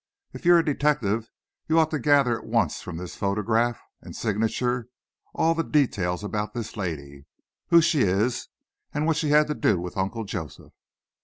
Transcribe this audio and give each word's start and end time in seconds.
"If 0.33 0.45
you're 0.45 0.57
a 0.57 0.65
detective, 0.65 1.29
you 1.67 1.77
ought 1.77 1.91
to 1.91 1.99
gather 1.99 2.35
at 2.35 2.47
once 2.47 2.81
from 2.81 2.97
this 2.97 3.15
photograph 3.15 3.79
and 4.01 4.15
signature 4.15 4.87
all 5.35 5.53
the 5.53 5.63
details 5.63 6.23
about 6.23 6.55
this 6.55 6.75
lady; 6.75 7.27
who 7.67 7.83
she 7.83 8.01
is, 8.01 8.47
and 8.95 9.05
what 9.05 9.15
she 9.17 9.29
had 9.29 9.45
to 9.45 9.53
do 9.53 9.79
with 9.79 9.97
Uncle 9.97 10.23
Joseph." 10.23 10.73